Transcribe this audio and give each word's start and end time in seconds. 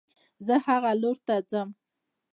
زه 0.45 0.55
هغه 0.67 0.91
لور 1.01 1.17
ته 1.27 1.35
ځم 1.49 1.69